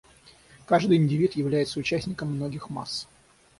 Каждый 0.65 0.97
индивид 0.97 1.33
является 1.35 1.77
участником 1.79 2.33
многих 2.33 2.71
масс. 2.71 3.07